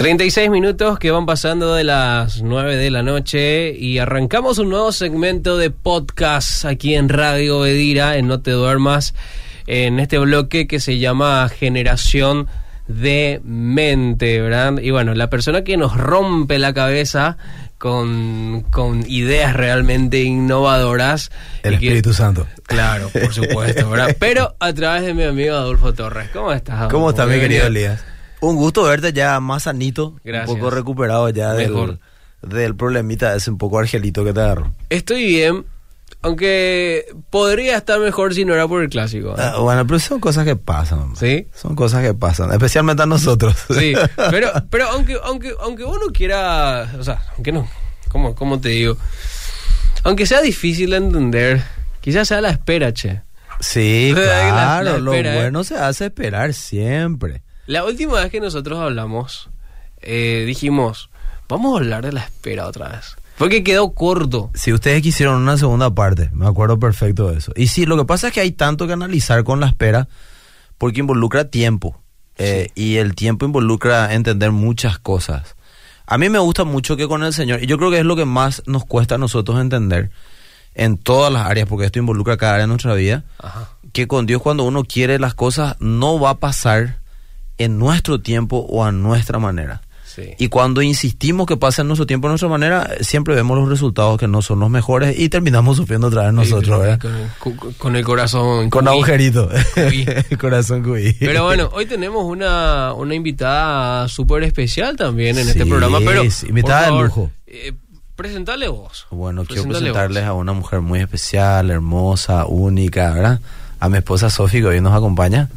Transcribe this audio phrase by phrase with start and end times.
[0.00, 4.92] 36 minutos que van pasando de las 9 de la noche y arrancamos un nuevo
[4.92, 9.12] segmento de podcast aquí en Radio Bedira, en No Te Duermas,
[9.66, 12.46] en este bloque que se llama Generación
[12.88, 14.78] de Mente, ¿verdad?
[14.80, 17.36] Y bueno, la persona que nos rompe la cabeza
[17.76, 21.30] con, con ideas realmente innovadoras.
[21.62, 22.46] El Espíritu Santo.
[22.62, 24.16] Claro, por supuesto, ¿verdad?
[24.18, 26.30] Pero a través de mi amigo Adolfo Torres.
[26.32, 26.90] ¿Cómo estás?
[26.90, 28.02] ¿Cómo estás, mi querido Elías?
[28.40, 31.98] Un gusto verte ya más sanito, un poco recuperado ya del,
[32.42, 34.72] del problemita ese un poco argelito que te agarró.
[34.88, 35.66] Estoy bien,
[36.22, 39.34] aunque podría estar mejor si no era por el clásico.
[39.38, 41.16] Ah, bueno, pero son cosas que pasan.
[41.16, 41.46] Sí.
[41.54, 43.56] Son cosas que pasan, especialmente a nosotros.
[43.78, 43.94] Sí,
[44.30, 47.68] pero, pero aunque, aunque, aunque uno quiera, o sea, aunque no,
[48.08, 48.96] ¿cómo, cómo te digo?
[50.02, 51.62] Aunque sea difícil de entender,
[52.00, 53.22] quizás sea la espera, che.
[53.60, 55.34] Sí, claro, lo ¿eh?
[55.34, 57.42] bueno se hace esperar siempre.
[57.70, 59.48] La última vez que nosotros hablamos,
[60.02, 61.08] eh, dijimos,
[61.48, 63.14] vamos a hablar de la espera otra vez.
[63.38, 64.50] Porque quedó corto.
[64.54, 67.52] Si ustedes quisieron una segunda parte, me acuerdo perfecto de eso.
[67.54, 70.08] Y sí, lo que pasa es que hay tanto que analizar con la espera,
[70.78, 71.96] porque involucra tiempo.
[72.38, 75.54] Eh, y el tiempo involucra entender muchas cosas.
[76.06, 78.16] A mí me gusta mucho que con el Señor, y yo creo que es lo
[78.16, 80.10] que más nos cuesta a nosotros entender
[80.74, 83.22] en todas las áreas, porque esto involucra cada área de nuestra vida,
[83.92, 86.99] que con Dios cuando uno quiere las cosas no va a pasar
[87.60, 89.82] en nuestro tiempo o a nuestra manera.
[90.38, 94.18] Y cuando insistimos que pase en nuestro tiempo a nuestra manera, siempre vemos los resultados
[94.18, 96.98] que no son los mejores y terminamos sufriendo otra vez nosotros.
[97.78, 98.70] con, el corazón.
[98.70, 99.48] Con agujerito.
[99.76, 101.14] el corazón cuí.
[101.18, 105.98] Pero bueno, hoy tenemos una, una invitada súper especial también en este programa.
[106.04, 107.30] Pero, invitada de lujo.
[107.46, 107.72] Eh,
[108.16, 109.06] presentarle vos.
[109.10, 113.40] Bueno, quiero presentarles a una mujer muy especial, hermosa, única, ¿verdad?
[113.78, 115.48] A mi esposa Sofi, que hoy nos acompaña.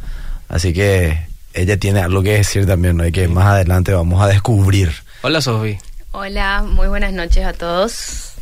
[0.47, 3.05] Así que ella tiene algo que decir también, ¿no?
[3.05, 4.91] Y que más adelante vamos a descubrir.
[5.21, 5.77] Hola, Sofi.
[6.11, 8.33] Hola, muy buenas noches a todos.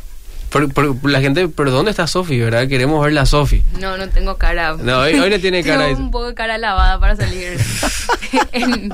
[1.04, 2.68] la gente, pero ¿dónde está Sofi, verdad?
[2.68, 3.62] Queremos ver a Sofi.
[3.80, 4.76] No, no tengo cara.
[4.78, 5.86] No, hoy, no tiene cara.
[5.86, 7.58] tengo un poco de cara lavada para salir
[8.52, 8.90] en,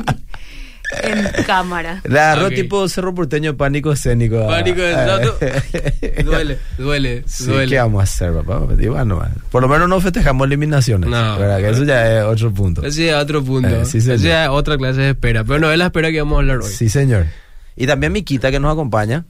[1.02, 2.02] en cámara.
[2.04, 4.46] Le agarró tipo cerro porteño pánico escénico.
[4.46, 5.36] Pánico escénico.
[6.24, 7.68] duele, duele, duele.
[7.68, 8.58] ¿Qué vamos a hacer, papá?
[8.58, 11.08] Bueno, por lo menos no festejamos eliminaciones.
[11.08, 11.38] No.
[11.38, 12.84] Que eso ya es otro punto.
[12.84, 13.68] Eso ya es otro punto.
[13.68, 15.44] Eh, eso ya es otra clase de espera.
[15.44, 16.70] Pero no es la espera que vamos a hablar hoy.
[16.70, 17.26] Sí, señor.
[17.76, 19.24] Y también Miquita que nos acompaña.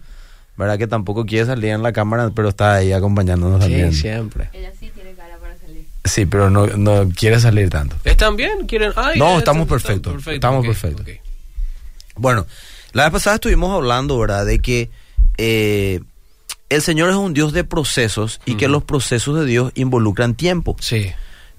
[0.56, 0.76] ¿Verdad?
[0.76, 3.92] Que tampoco quiere salir en la cámara, pero está ahí acompañándonos sí, también.
[3.92, 4.50] siempre.
[4.52, 5.86] Ella sí tiene cara para salir.
[6.04, 7.94] Sí, pero no, no quiere salir tanto.
[8.02, 8.66] ¿Están bien?
[8.66, 8.92] ¿Quieren?
[9.16, 10.26] no, estamos perfectos.
[10.26, 11.06] Estamos perfectos.
[12.18, 12.46] Bueno,
[12.92, 14.46] la vez pasada estuvimos hablando, ¿verdad?
[14.46, 14.90] De que
[15.36, 16.00] eh,
[16.68, 20.76] el Señor es un Dios de procesos y que los procesos de Dios involucran tiempo.
[20.80, 21.10] Sí.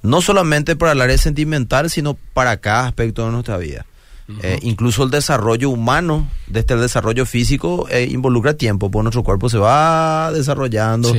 [0.01, 3.85] No solamente para el área sentimental, sino para cada aspecto de nuestra vida.
[4.43, 9.49] Eh, incluso el desarrollo humano, desde el desarrollo físico, eh, involucra tiempo, porque nuestro cuerpo
[9.49, 11.15] se va desarrollando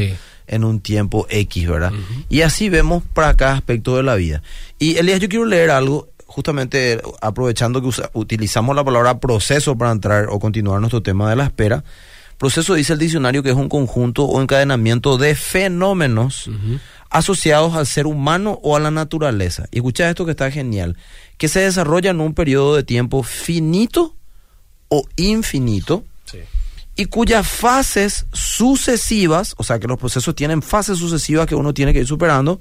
[0.46, 1.92] en un tiempo X, ¿verdad?
[2.28, 4.42] Y así vemos para cada aspecto de la vida.
[4.78, 10.28] Y Elías, yo quiero leer algo justamente aprovechando que utilizamos la palabra proceso para entrar
[10.30, 11.82] o continuar nuestro tema de la espera,
[12.38, 16.48] proceso dice el diccionario que es un conjunto o encadenamiento de fenómenos
[17.10, 19.66] asociados al ser humano o a la naturaleza.
[19.72, 20.96] Y escucha esto que está genial,
[21.36, 24.14] que se desarrolla en un periodo de tiempo finito
[24.88, 26.04] o infinito.
[26.94, 31.92] Y cuyas fases sucesivas, o sea que los procesos tienen fases sucesivas que uno tiene
[31.92, 32.60] que ir superando,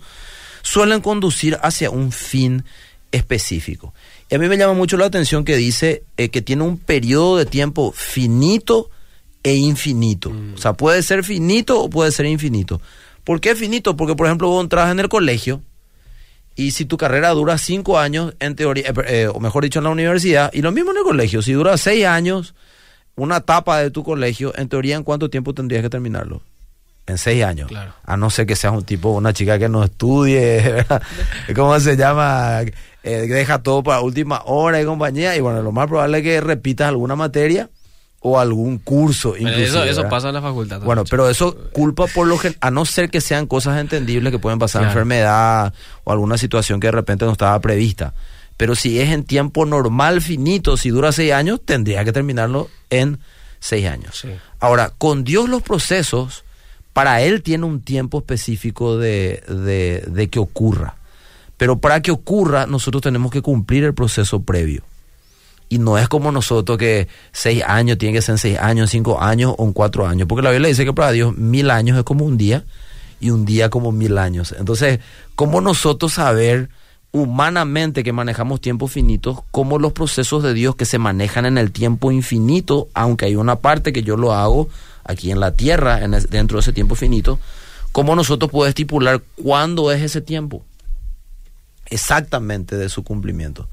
[0.64, 2.64] suelen conducir hacia un fin
[3.12, 3.94] específico.
[4.30, 7.38] Y a mí me llama mucho la atención que dice eh, que tiene un periodo
[7.38, 8.90] de tiempo finito
[9.44, 10.30] e infinito.
[10.30, 10.54] Mm.
[10.56, 12.82] O sea, puede ser finito o puede ser infinito.
[13.24, 13.96] ¿Por qué finito?
[13.96, 15.62] Porque, por ejemplo, vos entras en el colegio
[16.56, 19.86] y si tu carrera dura cinco años, en teoría, eh, eh, o mejor dicho, en
[19.86, 22.54] la universidad, y lo mismo en el colegio, si dura seis años,
[23.16, 26.42] una etapa de tu colegio, en teoría, ¿en cuánto tiempo tendrías que terminarlo?
[27.10, 27.72] en seis años.
[28.06, 30.86] A no ser que seas un tipo, una chica que no estudie,
[31.56, 32.62] ¿cómo se llama?
[33.04, 35.36] Eh, deja todo para última hora y compañía.
[35.36, 37.70] Y bueno, lo más probable es que repitas alguna materia
[38.22, 39.36] o algún curso.
[39.36, 40.82] eso, eso pasa en la facultad.
[40.82, 44.40] Bueno, pero eso culpa por lo que, a no ser que sean cosas entendibles que
[44.40, 48.14] pueden pasar, enfermedad o alguna situación que de repente no estaba prevista.
[48.58, 53.20] Pero si es en tiempo normal, finito, si dura seis años, tendría que terminarlo en
[53.62, 54.26] seis años.
[54.60, 56.44] Ahora, con Dios los procesos
[56.92, 60.98] para él tiene un tiempo específico de, de, que ocurra.
[61.60, 64.82] Pero para que ocurra, nosotros tenemos que cumplir el proceso previo.
[65.68, 69.56] Y no es como nosotros que seis años tiene que ser seis años, cinco años
[69.58, 70.26] o en cuatro años.
[70.26, 72.64] Porque la Biblia dice que para Dios mil años es como un día
[73.20, 74.56] y un día como mil años.
[74.58, 75.02] Entonces,
[75.36, 76.70] ¿cómo nosotros saber
[77.12, 81.74] humanamente que manejamos tiempos finitos como los procesos de Dios que se manejan en el
[81.74, 84.70] tiempo infinito, aunque hay una parte que yo lo hago
[85.04, 87.38] aquí en la tierra, en dentro de ese tiempo finito,
[87.92, 90.64] ¿cómo nosotros podemos estipular cuándo es ese tiempo?
[91.90, 93.68] Exactamente de su cumplimiento.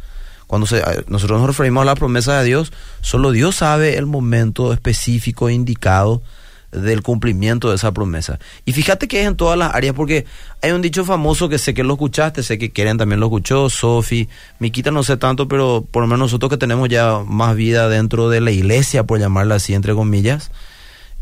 [0.46, 4.72] Cuando se, nosotros nos referimos a la promesa de Dios, solo Dios sabe el momento
[4.72, 6.22] específico indicado
[6.70, 8.38] del cumplimiento de esa promesa.
[8.64, 10.26] Y fíjate que es en todas las áreas, porque
[10.62, 13.70] hay un dicho famoso que sé que lo escuchaste, sé que Keren también lo escuchó,
[13.70, 14.28] Sofi,
[14.58, 18.28] Miquita no sé tanto, pero por lo menos nosotros que tenemos ya más vida dentro
[18.28, 20.50] de la iglesia, por llamarla así, entre comillas,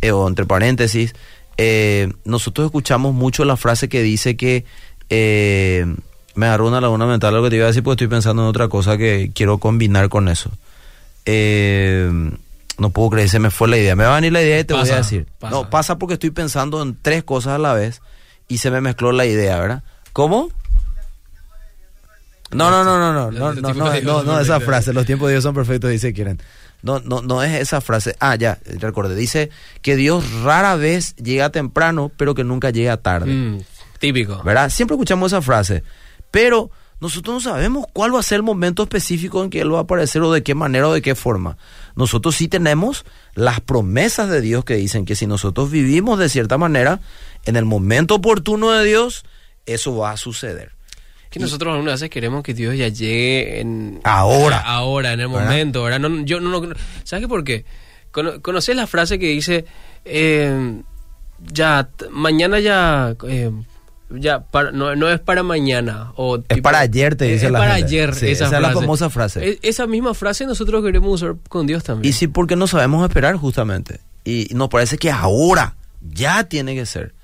[0.01, 1.15] eh, o entre paréntesis,
[1.57, 4.65] eh, nosotros escuchamos mucho la frase que dice que
[5.09, 5.87] eh,
[6.35, 8.49] me agarró una laguna mental lo que te iba a decir, porque estoy pensando en
[8.49, 10.51] otra cosa que quiero combinar con eso.
[11.27, 12.11] Eh,
[12.79, 13.97] no puedo creer, se me fue la idea.
[13.97, 15.27] Me va a venir la idea y te voy a decir.
[15.51, 18.03] No, pasa porque estoy pensando en tres cosas a la vez
[18.49, 19.83] y se me mezcló la idea, ¿verdad?
[20.13, 20.51] ¿Cómo?
[22.51, 25.35] No, no, no, no, no, no, no, no, no, no, esa frase, los tiempos de
[25.35, 26.41] Dios son perfectos, dice quieren.
[26.83, 28.15] No, no, no es esa frase.
[28.21, 29.15] Ah, ya, recordé.
[29.15, 29.49] Dice
[29.81, 33.33] que Dios rara vez llega temprano, pero que nunca llega tarde.
[33.33, 33.63] Mm,
[33.99, 34.43] típico.
[34.45, 34.69] ¿Verdad?
[34.69, 35.83] Siempre escuchamos esa frase.
[36.35, 39.79] Pero nosotros no sabemos cuál va a ser el momento específico en que Él va
[39.79, 41.59] a aparecer o de qué manera o de qué forma.
[41.95, 43.05] Nosotros sí tenemos
[43.37, 46.99] las promesas de Dios que dicen que si nosotros vivimos de cierta manera,
[47.45, 49.25] en el momento oportuno de Dios,
[49.65, 50.73] eso va a suceder.
[51.31, 54.01] Que nosotros algunas veces queremos que Dios ya llegue en...
[54.03, 54.59] Ahora.
[54.59, 56.01] Ahora, en el momento, ¿verdad?
[56.01, 57.65] No, yo no, ¿Sabes por qué?
[58.11, 59.67] ¿Conoces la frase que dice,
[60.05, 60.83] eh,
[61.39, 63.15] ya, mañana ya...
[63.29, 63.53] Eh,
[64.11, 68.45] ya no, es para mañana o es para ayer te dice es para ayer esa,
[68.47, 69.49] es la famosa frase.
[69.49, 72.09] E, esa misma frase nosotros queremos usar con Dios también.
[72.09, 74.01] Y sí porque no sabemos esperar justamente.
[74.25, 77.15] Y nos parece que ahora ya tiene que ser.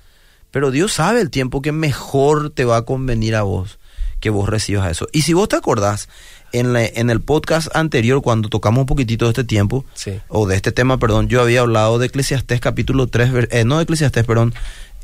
[0.50, 3.78] Pero Dios sabe el tiempo que mejor te va a convenir a vos
[4.20, 5.08] que vos recibas eso.
[5.12, 6.08] Y si vos te acordás
[6.52, 9.84] en, en el podcast anterior, cuando tocamos un poquitito de este tiempo,
[10.28, 13.84] o de este tema, perdón, yo había hablado de Eclesiastés capítulo 3, eh, no de
[13.84, 14.54] Eclesiastés, perdón,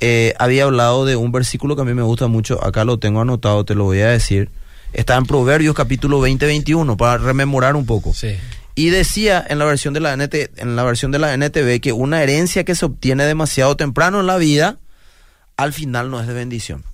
[0.01, 3.21] eh, había hablado de un versículo que a mí me gusta mucho, acá lo tengo
[3.21, 4.51] anotado, te lo voy a decir.
[4.93, 8.13] Está en Proverbios capítulo 20-21, para rememorar un poco.
[8.75, 11.93] Y decía en la versión de la NT, en la versión de la NTV que
[11.93, 14.79] una herencia que se obtiene demasiado temprano en la vida,
[15.57, 16.85] al final no es de bendición.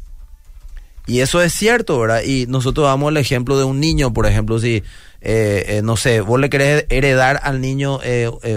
[1.07, 2.23] Y eso es cierto, ¿verdad?
[2.25, 4.77] Y nosotros damos el ejemplo de un niño, por ejemplo, si,
[5.21, 7.99] eh, eh, no sé, vos le querés heredar al niño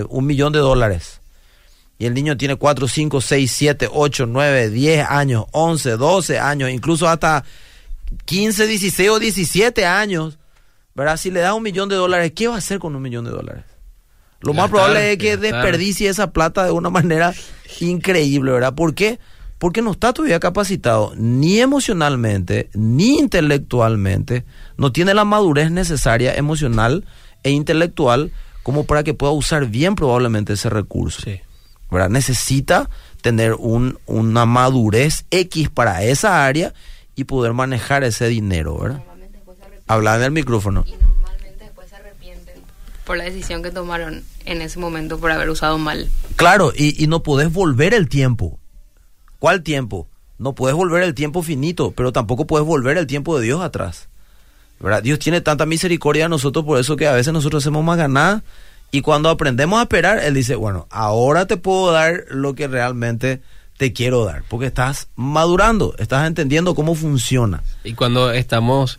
[0.09, 1.21] un millón de dólares
[1.97, 6.69] y el niño tiene 4, 5, 6, 7, 8, 9, 10 años, 11, 12 años,
[6.69, 7.43] incluso hasta
[8.25, 10.37] 15, 16 o 17 años,
[10.93, 11.17] ¿verdad?
[11.17, 13.31] Si le da un millón de dólares, ¿qué va a hacer con un millón de
[13.31, 13.63] dólares?
[14.41, 17.33] Lo más probable es que desperdicie esa plata de una manera
[17.79, 18.75] increíble, ¿verdad?
[18.75, 19.19] ¿Por qué?
[19.57, 24.43] Porque no está todavía capacitado ni emocionalmente, ni intelectualmente,
[24.77, 27.05] no tiene la madurez necesaria emocional
[27.43, 28.33] e intelectual
[28.63, 31.21] como para que pueda usar bien probablemente ese recurso.
[31.21, 31.39] Sí.
[32.09, 32.89] Necesita
[33.21, 36.73] tener un, una madurez X para esa área
[37.15, 39.03] y poder manejar ese dinero, ¿verdad?
[39.87, 40.83] Hablar en el micrófono.
[40.87, 42.55] Y normalmente después se arrepienten
[43.05, 46.09] por la decisión que tomaron en ese momento por haber usado mal.
[46.35, 48.59] Claro, y, y no podés volver el tiempo.
[49.39, 50.07] ¿Cuál tiempo?
[50.37, 54.09] No puedes volver el tiempo finito, pero tampoco puedes volver el tiempo de Dios atrás.
[54.79, 55.01] ¿verdad?
[55.01, 58.43] Dios tiene tanta misericordia a nosotros, por eso que a veces nosotros hacemos más ganas
[58.95, 63.41] y cuando aprendemos a esperar, Él dice, bueno, ahora te puedo dar lo que realmente
[63.75, 67.61] te quiero dar, porque estás madurando, estás entendiendo cómo funciona.
[67.83, 68.97] Y cuando estamos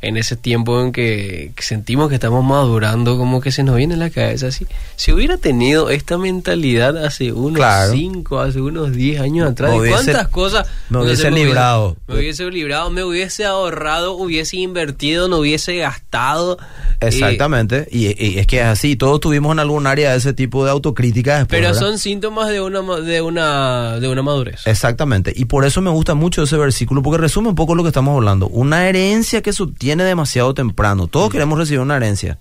[0.00, 4.10] en ese tiempo en que, sentimos que estamos madurando, como que se nos viene la
[4.10, 4.66] cabeza así.
[4.94, 10.68] Si hubiera tenido esta mentalidad hace unos 5, hace unos 10 años atrás, ¿cuántas cosas
[10.88, 11.96] me hubiese librado?
[12.06, 16.58] Me hubiese librado, me hubiese ahorrado, hubiese invertido, no hubiese gastado.
[17.00, 21.44] Exactamente, y, es que es así, todos tuvimos en algún área ese tipo de autocrítica.
[21.48, 24.64] pero son síntomas de una, de, una, de una madurez.
[24.64, 27.88] Exactamente, y por eso me gusta mucho ese versículo, porque resume un poco lo que
[27.88, 28.46] estamos hablando.
[28.46, 31.06] Una herencia que subtiene tiene demasiado temprano.
[31.06, 32.36] Todos queremos recibir una herencia,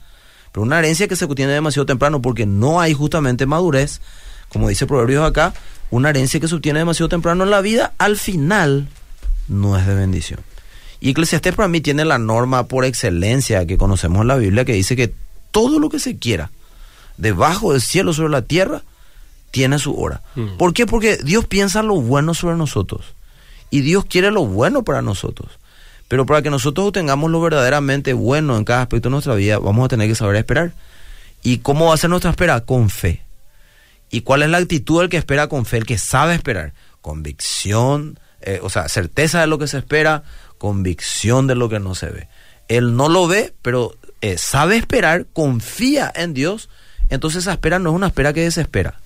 [0.52, 4.02] pero una herencia que se obtiene demasiado temprano porque no hay justamente madurez,
[4.50, 5.54] como dice Proverbios acá,
[5.90, 8.90] una herencia que se obtiene demasiado temprano en la vida, al final
[9.48, 10.42] no es de bendición.
[11.00, 14.74] Y Eclesiastés para mí tiene la norma por excelencia que conocemos en la Biblia que
[14.74, 15.14] dice que
[15.52, 16.52] todo lo que se quiera
[17.16, 18.82] debajo del cielo sobre la tierra
[19.52, 20.22] tiene su hora.
[20.36, 20.58] Mm.
[20.58, 20.86] ¿Por qué?
[20.86, 23.06] Porque Dios piensa lo bueno sobre nosotros
[23.70, 25.60] y Dios quiere lo bueno para nosotros.
[26.08, 29.86] Pero para que nosotros tengamos lo verdaderamente bueno en cada aspecto de nuestra vida, vamos
[29.86, 30.72] a tener que saber esperar.
[31.44, 32.62] ¿Y cómo va a ser nuestra espera?
[32.62, 33.22] Con fe.
[34.10, 35.78] ¿Y cuál es la actitud del que espera con fe?
[35.78, 36.74] El que sabe esperar.
[37.02, 40.24] Convicción, eh, o sea, certeza de lo que se espera,
[40.58, 42.28] convicción de lo que no se ve.
[42.68, 46.70] él no lo ve, pero eh, sabe esperar, confía en Dios,
[47.10, 49.00] entonces esa espera no es una espera que desespera.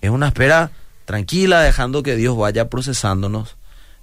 [0.00, 0.70] Es una espera
[1.04, 3.56] tranquila, dejando que Dios vaya procesándonos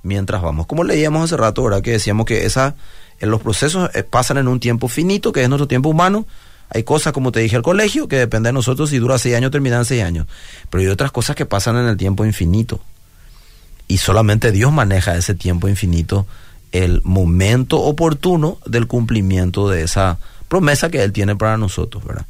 [0.03, 0.67] mientras vamos.
[0.67, 1.81] Como leíamos hace rato, ¿verdad?
[1.81, 2.75] Que decíamos que esa,
[3.19, 6.25] en los procesos eh, pasan en un tiempo finito, que es nuestro tiempo humano.
[6.69, 8.89] Hay cosas, como te dije al colegio, que depende de nosotros.
[8.89, 10.27] Si dura seis años, terminan seis años.
[10.69, 12.81] Pero hay otras cosas que pasan en el tiempo infinito.
[13.87, 16.27] Y solamente Dios maneja ese tiempo infinito,
[16.73, 22.25] el momento oportuno del cumplimiento de esa promesa que Él tiene para nosotros, ¿verdad?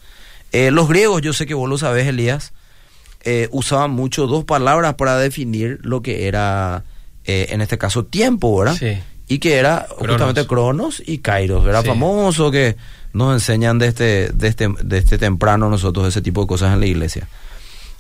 [0.52, 2.54] Eh, los griegos, yo sé que vos lo sabés, Elías,
[3.24, 6.84] eh, usaban mucho dos palabras para definir lo que era,
[7.28, 8.78] eh, en este caso, tiempo, ¿verdad?
[8.78, 8.98] Sí.
[9.28, 11.82] Y que era justamente Cronos y Kairos, ¿verdad?
[11.82, 11.90] Sí.
[11.90, 12.78] Famoso que
[13.14, 16.86] nos enseñan de este, de este, este temprano nosotros ese tipo de cosas en la
[16.86, 17.28] iglesia.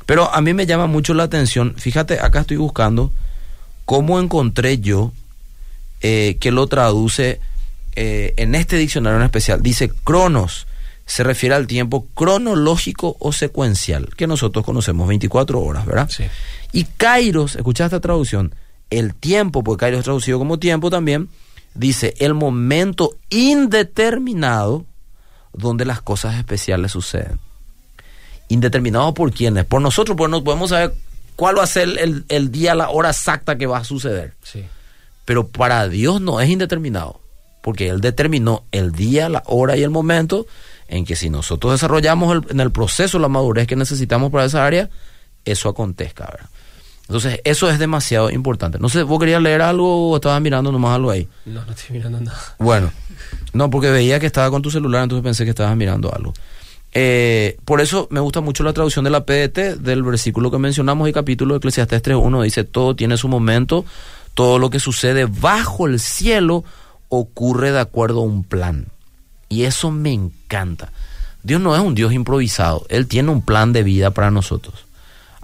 [0.05, 3.11] Pero a mí me llama mucho la atención, fíjate, acá estoy buscando
[3.83, 5.11] cómo encontré yo
[6.01, 7.41] eh, que lo traduce
[7.95, 9.61] eh, en este diccionario en especial.
[9.61, 10.67] Dice Cronos,
[11.05, 16.09] se refiere al tiempo cronológico o secuencial, que nosotros conocemos 24 horas, ¿verdad?
[16.09, 16.23] Sí.
[16.71, 18.53] Y Kairos, escucha esta traducción,
[18.89, 21.29] el tiempo, porque Kairos es traducido como tiempo también,
[21.73, 24.85] dice el momento indeterminado
[25.53, 27.39] donde las cosas especiales suceden.
[28.49, 30.93] Indeterminado por quiénes, por nosotros, porque no podemos saber
[31.35, 34.33] cuál va a ser el, el día, la hora exacta que va a suceder.
[34.43, 34.63] Sí.
[35.25, 37.19] Pero para Dios no es indeterminado,
[37.61, 40.47] porque Él determinó el día, la hora y el momento
[40.87, 44.65] en que si nosotros desarrollamos el- en el proceso la madurez que necesitamos para esa
[44.65, 44.89] área,
[45.43, 46.25] eso acontezca.
[46.31, 46.49] ¿verdad?
[47.07, 48.79] Entonces, eso es demasiado importante.
[48.79, 51.27] No sé, ¿vos querías leer algo o estabas mirando nomás algo ahí?
[51.45, 52.37] No, no estoy mirando nada.
[52.59, 52.91] Bueno,
[53.53, 56.33] no, porque veía que estaba con tu celular, entonces pensé que estabas mirando algo.
[56.93, 61.07] Eh, por eso me gusta mucho la traducción de la PDT del versículo que mencionamos
[61.07, 63.85] y capítulo de Eclesiastés 3.1 dice, todo tiene su momento,
[64.33, 66.63] todo lo que sucede bajo el cielo
[67.07, 68.87] ocurre de acuerdo a un plan.
[69.47, 70.91] Y eso me encanta.
[71.43, 74.86] Dios no es un Dios improvisado, Él tiene un plan de vida para nosotros.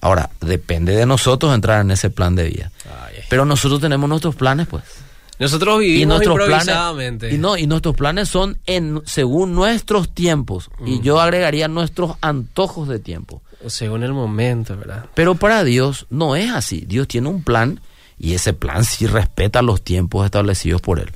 [0.04, 2.72] Ahora, depende de nosotros entrar en ese plan de vida.
[2.86, 3.22] Ay.
[3.30, 4.84] Pero nosotros tenemos nuestros planes, pues
[5.40, 7.28] Nosotros y vivimos nuestros improvisadamente.
[7.28, 12.18] planes y no y nuestros planes son en según nuestros tiempos y yo agregaría nuestros
[12.20, 15.06] antojos de tiempo Según el momento, ¿verdad?
[15.14, 17.80] pero para Dios no es así Dios tiene un plan
[18.20, 21.12] y ese plan sí respeta los tiempos establecidos por él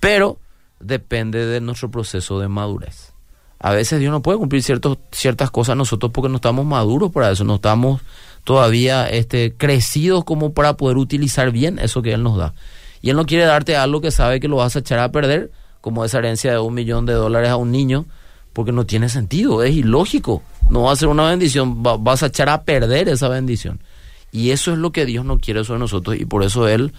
[0.00, 0.38] pero
[0.80, 3.12] depende de nuestro proceso de madurez
[3.58, 7.30] a veces Dios no puede cumplir ciertos, ciertas cosas nosotros porque no estamos maduros para
[7.32, 8.00] eso no estamos
[8.48, 12.54] todavía este crecidos como para poder utilizar bien eso que él nos da
[13.02, 15.50] y él no quiere darte algo que sabe que lo vas a echar a perder,
[15.82, 18.06] como esa herencia de un millón de dólares a un niño,
[18.54, 20.42] porque no tiene sentido, es ilógico.
[20.70, 23.80] No va a ser una bendición, va- vas a echar a perder esa bendición.
[24.32, 26.92] Y eso es lo que Dios no quiere sobre nosotros, y por eso Él,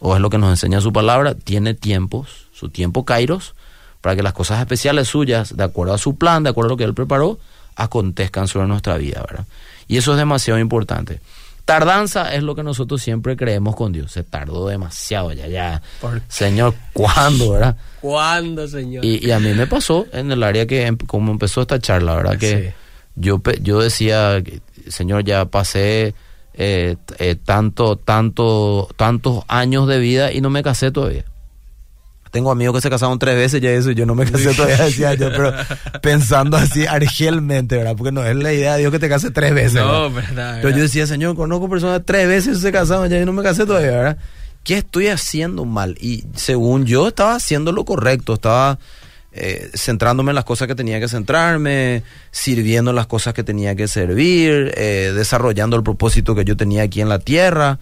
[0.00, 3.54] o es lo que nos enseña su palabra, tiene tiempos, su tiempo kairos,
[4.00, 6.76] para que las cosas especiales suyas, de acuerdo a su plan, de acuerdo a lo
[6.78, 7.38] que Él preparó,
[7.76, 9.44] acontezcan sobre nuestra vida, ¿verdad?
[9.88, 11.20] Y eso es demasiado importante.
[11.64, 14.12] Tardanza es lo que nosotros siempre creemos con Dios.
[14.12, 15.82] Se tardó demasiado, ya, ya.
[16.28, 17.76] Señor, ¿cuándo, verdad?
[18.00, 19.04] ¿Cuándo, señor?
[19.04, 22.14] Y, y a mí me pasó en el área que, em- como empezó esta charla,
[22.14, 22.38] ¿verdad?
[22.38, 22.74] Que Sí.
[23.16, 24.40] yo, yo decía,
[24.88, 26.14] Señor, ya pasé
[26.54, 31.24] eh, eh, tanto, tanto, tantos años de vida y no me casé todavía.
[32.36, 35.14] Tengo amigos que se casaron tres veces ya eso, yo no me casé todavía, decía
[35.18, 35.54] yo, pero
[36.02, 37.94] pensando así argelmente, ¿verdad?
[37.96, 39.76] Porque no es la idea de Dios que te case tres veces.
[39.76, 40.26] No, ¿verdad?
[40.28, 43.42] verdad, Pero yo decía, Señor, conozco personas tres veces se casaron ya y no me
[43.42, 44.18] casé todavía, ¿verdad?
[44.64, 45.96] ¿Qué estoy haciendo mal?
[45.98, 48.78] Y según yo estaba haciendo lo correcto, estaba
[49.32, 52.02] eh, centrándome en las cosas que tenía que centrarme,
[52.32, 56.82] sirviendo en las cosas que tenía que servir, eh, desarrollando el propósito que yo tenía
[56.82, 57.78] aquí en la tierra,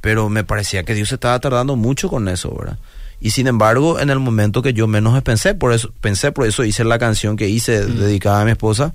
[0.00, 2.78] pero me parecía que Dios estaba tardando mucho con eso, ¿verdad?
[3.20, 6.64] Y sin embargo, en el momento que yo menos pensé, por eso pensé, por eso
[6.64, 8.94] hice la canción que hice dedicada a mi esposa,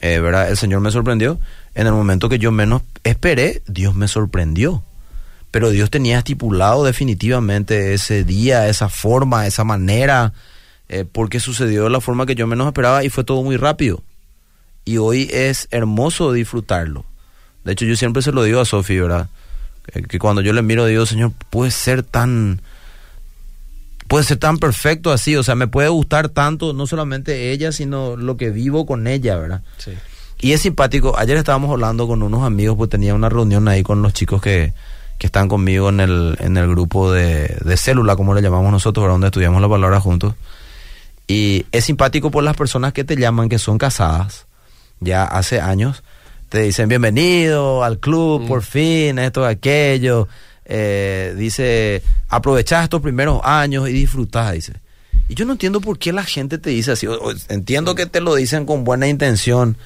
[0.00, 0.48] eh, ¿verdad?
[0.48, 1.40] El Señor me sorprendió.
[1.74, 4.82] En el momento que yo menos esperé, Dios me sorprendió.
[5.50, 10.34] Pero Dios tenía estipulado definitivamente ese día, esa forma, esa manera,
[10.88, 14.02] eh, porque sucedió de la forma que yo menos esperaba y fue todo muy rápido.
[14.84, 17.04] Y hoy es hermoso disfrutarlo.
[17.64, 19.28] De hecho, yo siempre se lo digo a Sofi, ¿verdad?
[19.92, 22.60] Eh, que cuando yo le miro, digo, Señor, puede ser tan
[24.08, 28.16] puede ser tan perfecto así, o sea, me puede gustar tanto, no solamente ella, sino
[28.16, 29.62] lo que vivo con ella, ¿verdad?
[29.76, 29.92] Sí.
[30.40, 34.02] Y es simpático, ayer estábamos hablando con unos amigos, pues tenía una reunión ahí con
[34.02, 34.72] los chicos que,
[35.18, 39.02] que están conmigo en el, en el grupo de, de célula, como le llamamos nosotros,
[39.02, 39.14] ¿verdad?
[39.14, 40.34] donde estudiamos la palabra juntos.
[41.26, 44.46] Y es simpático por las personas que te llaman, que son casadas,
[45.00, 46.02] ya hace años,
[46.48, 50.28] te dicen bienvenido al club, por fin, esto, aquello.
[50.68, 54.74] Eh, dice, aprovechá estos primeros años y disfrutá, dice.
[55.28, 57.06] Y yo no entiendo por qué la gente te dice así.
[57.48, 59.76] Entiendo que te lo dicen con buena intención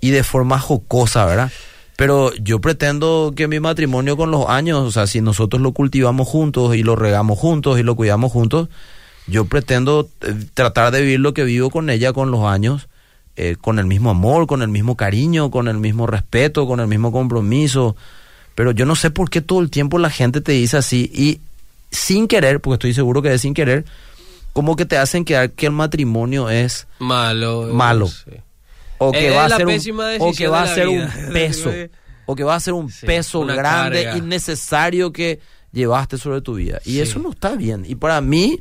[0.00, 1.50] y de forma jocosa, ¿verdad?
[1.96, 6.28] Pero yo pretendo que mi matrimonio con los años, o sea, si nosotros lo cultivamos
[6.28, 8.68] juntos y lo regamos juntos y lo cuidamos juntos,
[9.26, 12.88] yo pretendo eh, tratar de vivir lo que vivo con ella con los años,
[13.36, 16.86] eh, con el mismo amor, con el mismo cariño, con el mismo respeto, con el
[16.86, 17.96] mismo compromiso.
[18.56, 21.40] Pero yo no sé por qué todo el tiempo la gente te dice así y
[21.92, 23.84] sin querer, porque estoy seguro que es sin querer,
[24.52, 27.68] como que te hacen quedar que el matrimonio es Malo.
[27.72, 28.08] Malo.
[28.08, 28.32] sí.
[28.98, 31.70] o que Es va a ser un, o que va a ser un peso
[32.24, 34.18] o que va a ser un Sí, peso grande carga.
[34.18, 35.38] innecesario que
[35.72, 37.00] llevaste sobre tu vida y Sí.
[37.02, 38.58] eso no está bien y para mí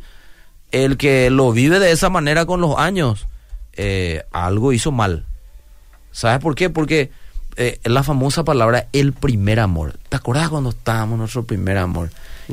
[0.71, 3.25] el que lo vive de esa manera con los años
[3.77, 5.25] eh, algo hizo mal
[6.11, 6.69] ¿sabes por qué?
[6.69, 7.09] porque
[7.57, 12.09] eh, la famosa palabra el primer amor ¿te acuerdas cuando estábamos en nuestro primer amor?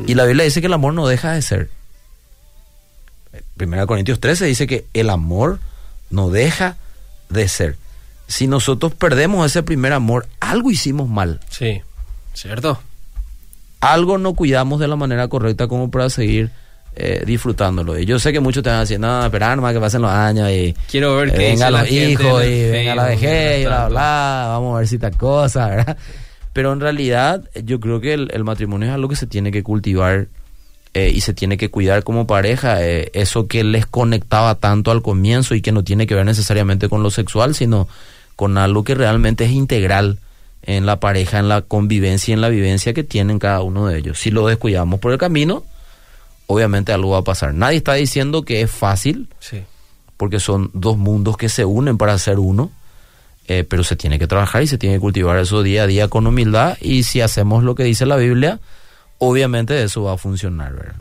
[0.06, 1.68] y la Biblia dice que el amor no deja de ser
[3.56, 5.58] Primera Corintios 13 dice que el amor
[6.10, 6.76] no deja
[7.28, 7.76] de ser.
[8.26, 11.40] Si nosotros perdemos ese primer amor, algo hicimos mal.
[11.50, 11.82] Sí,
[12.34, 12.80] ¿cierto?
[13.80, 16.50] Algo no cuidamos de la manera correcta como para seguir
[16.94, 17.98] eh, disfrutándolo.
[17.98, 20.10] Y yo sé que muchos te van a decir, no, espera nomás que pasen los
[20.10, 23.88] años y Quiero ver eh, vengan la los hijos y venga la vejez y bla,
[23.88, 25.96] bla, vamos a ver si tal cosa, ¿verdad?
[26.52, 29.62] Pero en realidad yo creo que el, el matrimonio es algo que se tiene que
[29.62, 30.28] cultivar
[30.94, 32.84] eh, y se tiene que cuidar como pareja.
[32.86, 36.90] eh, eso que les conectaba tanto al comienzo y que no tiene que ver necesariamente
[36.90, 37.88] con lo sexual, sino
[38.36, 40.18] con algo que realmente es integral
[40.62, 43.98] en la pareja, en la convivencia y en la vivencia que tienen cada uno de
[43.98, 44.18] ellos.
[44.18, 45.64] Si lo descuidamos por el camino,
[46.52, 47.54] obviamente algo va a pasar.
[47.54, 49.62] Nadie está diciendo que es fácil, Sí.
[50.16, 52.70] porque son dos mundos que se unen para ser uno,
[53.48, 56.08] eh, pero se tiene que trabajar y se tiene que cultivar eso día a día
[56.08, 58.60] con humildad y si hacemos lo que dice la Biblia,
[59.18, 60.94] obviamente eso va a funcionar, ¿verdad?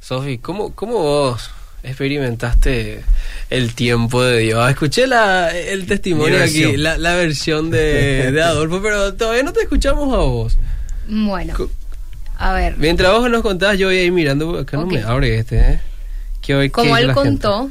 [0.00, 1.50] Sofi, ¿cómo, ¿cómo vos
[1.82, 3.04] experimentaste
[3.50, 4.70] el tiempo de Dios?
[4.70, 9.62] Escuché la, el testimonio aquí, la, la versión de, de Adolfo, pero todavía no te
[9.62, 10.56] escuchamos a vos.
[11.08, 11.54] Bueno,
[12.38, 15.38] a ver, Mientras vos nos contabas, yo voy a ir mirando, acá no me abre
[15.38, 15.80] este, ¿eh?
[16.40, 17.14] ¿Qué hoy, qué como él gente?
[17.14, 17.70] contó,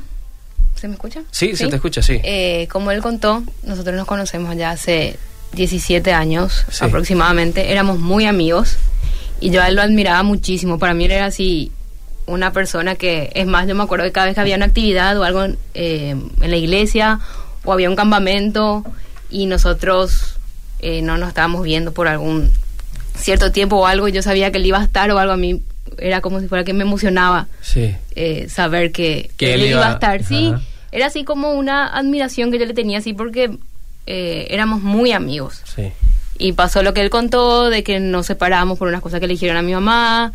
[0.76, 1.22] ¿se me escucha?
[1.32, 2.20] Sí, se te escucha, sí.
[2.24, 5.18] Eh, como él contó, nosotros nos conocemos ya hace
[5.54, 6.84] 17 años Sí.
[6.86, 8.76] aproximadamente, éramos muy amigos
[9.40, 10.78] y yo a él lo admiraba muchísimo.
[10.80, 11.72] Para mí él era así
[12.26, 15.18] una persona que, es más, yo me acuerdo que cada vez que había una actividad
[15.18, 16.10] o algo eh,
[16.42, 17.20] en la iglesia
[17.64, 18.84] o había un campamento
[19.30, 20.38] y nosotros
[20.80, 22.52] eh, no nos estábamos viendo por algún
[23.28, 25.38] cierto tiempo o algo, y yo sabía que él iba a estar o algo, a
[25.38, 25.62] mí
[26.00, 27.94] era como si fuera que me emocionaba Sí.
[28.16, 30.24] eh, saber que, él él iba iba- a estar.
[30.24, 30.62] Sí, Ajá.
[30.92, 33.52] era así como una admiración que yo le tenía así porque
[34.06, 35.62] eh, éramos muy amigos.
[35.76, 35.92] Sí.
[36.40, 39.34] Y pasó lo que él contó, de que nos separamos por unas cosas que le
[39.34, 40.32] dijeron a mi mamá,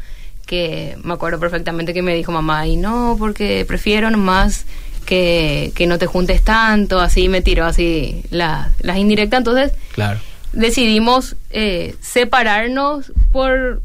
[0.47, 4.67] que me acuerdo perfectamente que me dijo mamá, y no, porque prefiero nomás
[5.07, 9.39] que, que no te juntes tanto, así me tiró así la- las indirectas.
[9.39, 10.19] Entonces Claro.
[10.53, 13.83] Decidimos eh, separarnos por,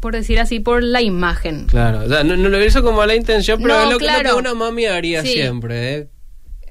[0.00, 1.66] por decir así, por la imagen.
[1.66, 2.00] Claro.
[2.04, 4.10] O sea, no, no lo hizo con mala intención, pero No, es lo, que- lo
[4.12, 4.30] claro.
[4.30, 5.32] que una mami haría Sí.
[5.32, 6.08] siempre, ¿eh?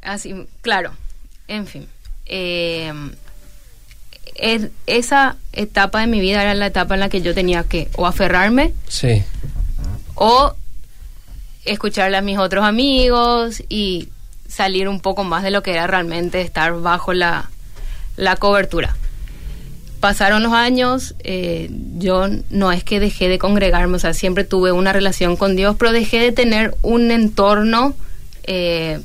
[0.02, 0.92] Así, claro.
[1.48, 1.88] En fin.
[2.26, 2.92] Eh,
[4.36, 7.90] es- esa etapa de mi vida era la etapa en la que yo tenía que
[7.96, 9.24] o aferrarme Sí.
[10.16, 10.56] o
[11.66, 14.10] escucharle a mis otros amigos y
[14.48, 17.50] salir un poco más de lo que era realmente estar bajo la,
[18.18, 18.96] la cobertura.
[20.04, 24.74] Pasaron los años, eh, yo no es que dejé de congregarme, o sea, siempre tuve
[24.74, 27.96] una relación con Dios, pero dejé de tener un entorno
[28.44, 29.00] eh,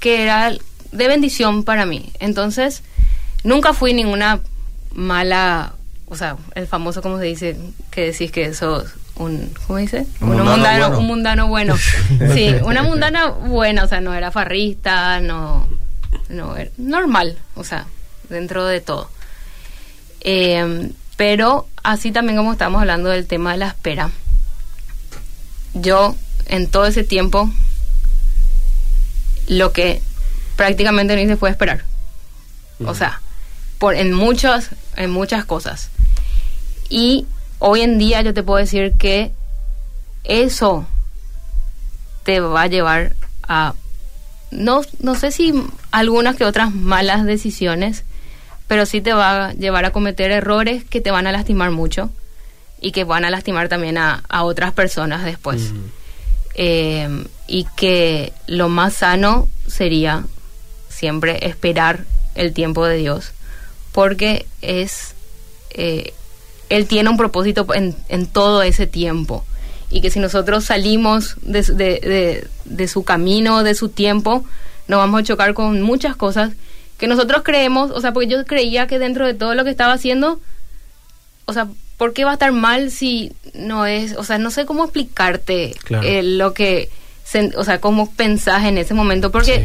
[0.00, 0.52] que era
[0.90, 2.10] de bendición para mí.
[2.18, 2.82] Entonces,
[3.44, 4.40] nunca fui ninguna
[4.92, 5.74] mala,
[6.08, 7.56] o sea, el famoso, como se dice,
[7.92, 10.04] que decís que sos un, ¿cómo dice?
[10.20, 10.98] Un Un mundano mundano, bueno.
[10.98, 11.76] un mundano bueno.
[12.34, 15.68] Sí, una mundana buena, o sea, no era farrista, no,
[16.28, 17.86] no, era normal, o sea,
[18.28, 19.10] dentro de todo.
[20.20, 24.10] Eh, pero así también como estamos hablando del tema de la espera,
[25.74, 27.50] yo en todo ese tiempo
[29.46, 30.00] lo que
[30.56, 31.84] prácticamente no hice fue esperar.
[32.86, 33.20] O sea,
[33.78, 35.90] por en muchas en muchas cosas.
[36.88, 37.26] Y
[37.58, 39.32] hoy en día yo te puedo decir que
[40.24, 40.86] eso
[42.24, 43.14] te va a llevar
[43.48, 43.74] a
[44.50, 45.52] no no sé si
[45.90, 48.04] algunas que otras malas decisiones,
[48.70, 52.08] pero sí te va a llevar a cometer errores que te van a lastimar mucho
[52.80, 55.72] y que van a lastimar también a, a otras personas después.
[56.54, 60.22] Eh, y que lo más sano sería
[60.88, 62.04] siempre esperar
[62.36, 63.32] el tiempo de Dios,
[63.90, 65.14] porque es,
[65.70, 66.14] eh,
[66.68, 69.44] Él tiene un propósito en, en todo ese tiempo.
[69.90, 74.44] y que si nosotros salimos de, de, de, de su camino, de su tiempo,
[74.86, 76.52] nos vamos a chocar con muchas cosas
[77.00, 79.94] que nosotros creemos, o sea, porque yo creía que dentro de todo lo que estaba
[79.94, 80.38] haciendo,
[81.46, 84.66] o sea, ¿por qué va a estar mal si no es, o sea, no sé
[84.66, 86.06] cómo explicarte Claro.
[86.06, 86.88] eh, lo que,
[87.56, 89.64] o sea, cómo pensás en ese momento, porque Sí.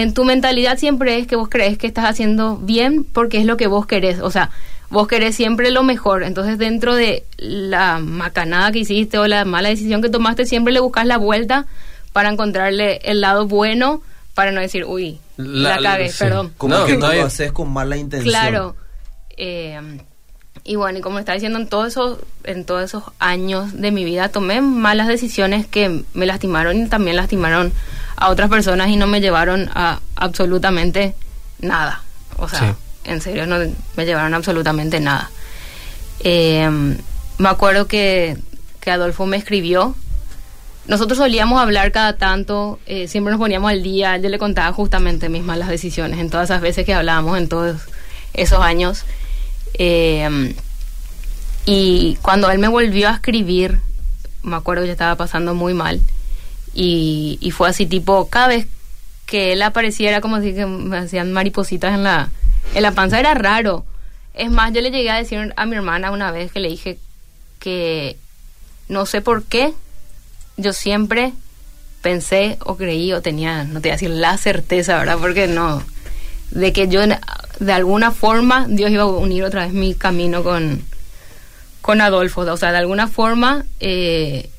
[0.00, 3.56] en tu mentalidad siempre es que vos crees que estás haciendo bien porque es lo
[3.56, 4.50] que vos querés, o sea,
[4.90, 9.68] vos querés siempre lo mejor, entonces dentro de la macanada que hiciste o la mala
[9.68, 11.66] decisión que tomaste, siempre le buscas la vuelta
[12.12, 14.00] para encontrarle el lado bueno,
[14.34, 16.18] para no decir, uy, la, La- cagué, sí.
[16.18, 16.52] perdón.
[16.58, 18.30] Como No, que no lo haces con mala intención.
[18.30, 18.76] Claro.
[19.36, 19.80] Eh,
[20.64, 24.04] y bueno, y como está diciendo, en todos esos, en todos esos años de mi
[24.04, 27.72] vida tomé malas decisiones que me lastimaron y también lastimaron
[28.16, 31.14] a otras personas y no me llevaron a absolutamente
[31.60, 32.02] nada.
[32.36, 33.10] O sea, Sí.
[33.10, 33.56] en serio, no
[33.96, 35.30] me llevaron a absolutamente nada.
[36.20, 36.68] Eh,
[37.38, 38.36] me acuerdo que,
[38.80, 39.94] que Adolfo me escribió.
[40.88, 44.16] Nosotros solíamos hablar cada tanto, eh, siempre nos poníamos al día.
[44.16, 47.82] Yo le contaba justamente mis malas decisiones en todas esas veces que hablábamos en todos
[48.32, 49.04] esos años.
[49.74, 50.54] Eh,
[51.66, 53.80] y cuando él me volvió a escribir,
[54.42, 56.00] me acuerdo que estaba pasando muy mal.
[56.72, 58.66] Y, fue así, tipo, cada vez
[59.26, 62.30] que él apareciera, como si que me hacían maripositas en la,
[62.74, 63.84] en la panza, era raro.
[64.32, 66.98] Es más, yo le llegué a decir a mi hermana una vez que le dije
[67.58, 68.16] que
[68.88, 69.74] no sé por qué,
[70.58, 71.32] yo siempre
[72.02, 75.18] pensé o creí o tenía, no te voy a decir la certeza, ¿verdad?
[75.18, 75.82] Porque no,
[76.50, 77.00] de que yo
[77.58, 80.82] de alguna forma Dios iba a unir otra vez mi camino con,
[81.80, 84.50] con Adolfo, o sea, de alguna forma eh,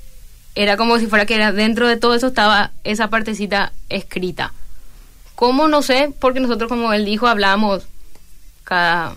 [0.56, 4.54] era como si fuera que era dentro de todo eso estaba esa partecita escrita.
[5.36, 5.70] ¿Cómo?
[5.70, 7.84] No sé, porque nosotros, como él dijo, hablábamos
[8.66, 9.14] cada...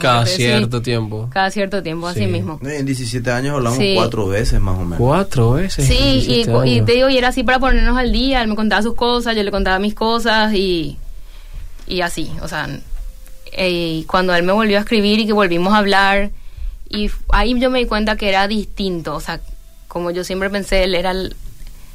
[0.00, 1.28] Cada sí, cierto tiempo.
[1.32, 2.20] Cada cierto tiempo, Sí.
[2.20, 2.58] así mismo.
[2.62, 3.92] En 17 años hablamos Sí.
[3.94, 4.98] cuatro veces más o menos.
[4.98, 5.86] Cuatro veces.
[5.86, 6.86] Sí, y, 17 cu- y años.
[6.86, 9.42] te digo, y era así para ponernos al día, él me contaba sus cosas, yo
[9.42, 10.98] le contaba mis cosas y,
[11.86, 12.68] y así, o sea,
[13.52, 13.70] eh,
[14.00, 16.30] y cuando él me volvió a escribir y que volvimos a hablar,
[16.90, 19.40] y ahí yo me di cuenta que era distinto, o sea,
[19.88, 21.36] como yo siempre pensé, él era, el-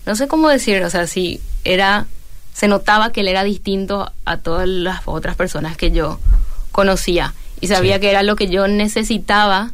[0.08, 2.08] no sé cómo decir, o sea, sí, era,
[2.54, 6.20] se notaba que él era distinto a todas las otras personas que yo
[6.72, 8.02] conocía y sabía Sí.
[8.02, 9.72] que era lo que yo necesitaba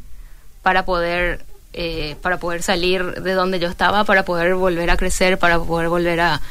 [0.62, 5.38] para poder eh, para poder salir de donde yo estaba para poder volver a crecer
[5.40, 6.42] para poder volver a,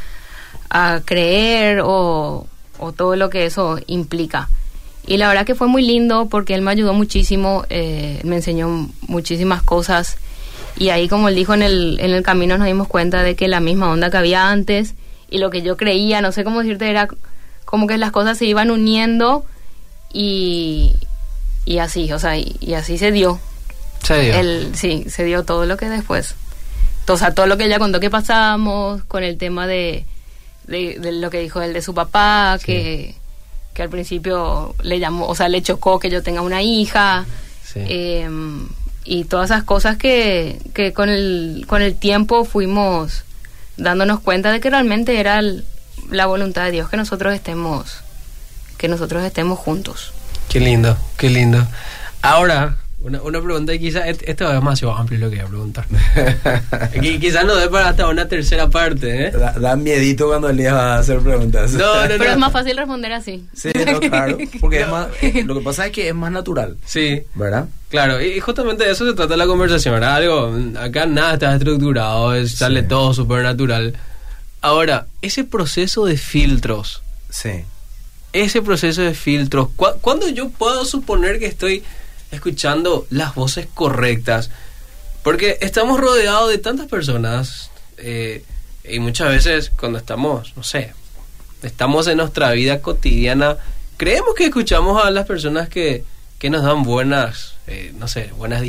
[0.70, 2.46] a creer o,
[2.78, 4.48] o todo lo que eso implica
[5.06, 8.88] y la verdad que fue muy lindo porque él me ayudó muchísimo eh, me enseñó
[9.08, 10.16] muchísimas cosas
[10.78, 13.48] y ahí como él dijo en el, en el camino nos dimos cuenta de que
[13.48, 14.94] la misma onda que había antes
[15.30, 17.08] y lo que yo creía no sé cómo decirte era
[17.64, 19.44] como que las cosas se iban uniendo
[20.12, 20.94] y,
[21.66, 23.38] y así, o sea, y, y así se dio.
[24.02, 24.34] Se dio.
[24.34, 26.34] El, sí, se dio todo lo que después.
[27.08, 30.04] O sea, todo lo que ella contó que pasamos, con el tema de,
[30.66, 33.14] de, de lo que dijo él de su papá, que,
[33.74, 37.26] que al principio le llamó, o sea, le chocó que yo tenga una hija,
[37.64, 37.80] Sí.
[37.88, 38.28] eh,
[39.04, 43.22] y todas esas cosas que, que con, el, con el tiempo fuimos
[43.76, 45.64] dándonos cuenta de que realmente era el-
[46.10, 47.98] la voluntad de Dios que nosotros estemos,
[48.78, 50.12] que nosotros estemos juntos.
[50.56, 51.66] Qué lindo, qué lindo.
[52.22, 55.84] Ahora, una, una pregunta y quizás esto es demasiado amplio lo que voy a preguntar.
[56.94, 59.30] Qui- quizás no dé para hasta una tercera parte, ¿eh?
[59.32, 61.72] Da, da miedito cuando Elías va a hacer preguntas.
[61.72, 62.30] No, no, Pero no.
[62.30, 63.44] es más fácil responder así.
[63.54, 64.38] Sí, no, claro.
[64.58, 67.66] Porque es más, eh, lo que pasa es que es más natural, Sí, ¿verdad?
[67.90, 70.14] claro, y y justamente de eso se trata la conversación, ¿verdad?
[70.16, 72.88] Algo, acá nada está estructurado, es- sale Sí.
[72.88, 73.94] todo súper natural.
[74.62, 77.50] Ahora, ese proceso de filtros, Sí.
[78.42, 81.82] Ese proceso de filtros, ¿cu- ¿cuándo yo puedo suponer que estoy
[82.30, 84.50] escuchando las voces correctas?
[85.22, 88.44] Porque estamos rodeados de tantas personas eh,
[88.84, 90.92] y muchas veces cuando estamos, no sé,
[91.62, 93.56] estamos en nuestra vida cotidiana,
[93.96, 96.04] creemos que escuchamos a las personas que,
[96.38, 98.62] que nos dan buenas, eh, no sé, buenas,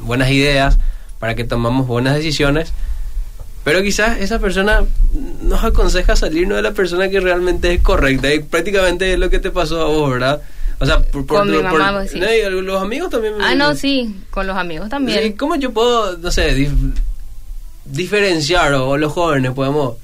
[0.00, 0.78] buenas ideas
[1.18, 2.72] para que tomamos buenas decisiones.
[3.68, 4.82] Pero quizás esa persona
[5.42, 8.32] nos aconseja salirnos de la persona que realmente es correcta.
[8.32, 10.40] Y prácticamente es lo que te pasó a vos, ¿verdad?
[10.78, 12.18] O sea, por, por- Con mi por- mamá, vos decís.
[12.22, 13.36] no, y los amigos también.
[13.36, 15.22] me- Ah, no, sí, con los amigos también.
[15.22, 16.94] Sí, ¿Cómo yo puedo, no sé, dif-
[17.84, 19.96] diferenciar, o los jóvenes podemos,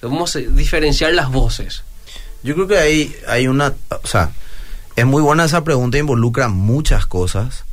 [0.00, 1.82] podemos diferenciar las voces?
[2.42, 4.30] Yo creo que hay, hay una, o sea,
[4.96, 7.64] es muy buena esa pregunta, involucra muchas cosas,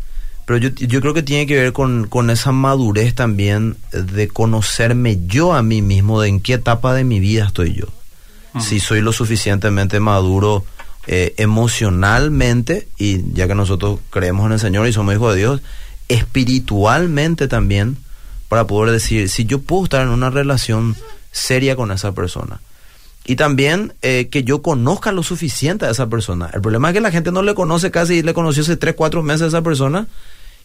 [0.49, 5.19] pero yo, yo creo que tiene que ver con, con esa madurez también de conocerme
[5.27, 7.85] yo a mí mismo, de en qué etapa de mi vida estoy yo.
[8.59, 10.65] Si soy lo suficientemente maduro
[11.05, 15.61] eh, emocionalmente, y ya que nosotros creemos en el Señor y somos hijos de Dios,
[16.07, 17.97] espiritualmente también,
[18.47, 20.95] para poder decir si yo puedo estar en una relación
[21.31, 22.59] seria con esa persona.
[23.23, 26.49] Y también eh, que yo conozca lo suficiente a esa persona.
[26.51, 28.95] El problema es que la gente no le conoce casi, y le conoció hace 3,
[28.95, 30.07] 4 meses a esa persona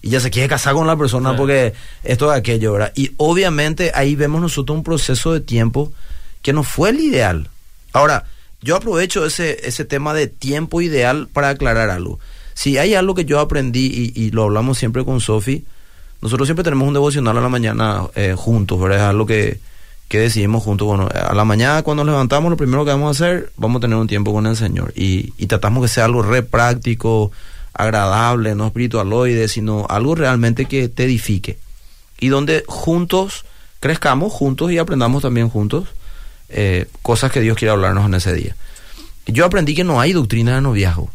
[0.05, 2.93] y ya se quiere casar con la persona porque esto de aquello, ¿verdad?
[2.95, 5.95] Y obviamente ahí vemos nosotros un proceso de tiempo
[6.43, 7.49] que no fue el ideal.
[7.95, 8.27] Ahora,
[8.61, 12.21] yo aprovecho ese, ese tema de tiempo ideal para aclarar algo.
[12.53, 15.65] Si hay algo que yo aprendí y, lo hablamos siempre con Sofi,
[16.21, 18.99] nosotros siempre tenemos un devocional a la mañana eh, juntos, ¿verdad?
[18.99, 19.59] Es algo que,
[20.09, 20.87] que decidimos juntos.
[20.87, 23.81] Bueno, a la mañana cuando nos levantamos, lo primero que vamos a hacer, vamos a
[23.81, 24.93] tener un tiempo con el Señor.
[24.95, 27.33] Y, y tratamos que sea algo re práctico,
[27.75, 31.59] agradable, no espiritualoide, sino algo realmente que te edifique.
[32.19, 33.45] Y donde juntos
[33.81, 35.89] crezcamos juntos y aprendamos también juntos
[36.49, 38.57] eh, cosas que Dios quiere hablarnos en ese día.
[39.27, 41.11] Yo aprendí que no hay doctrina de noviazgo.